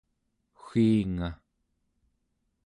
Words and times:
wiinga 0.65 1.27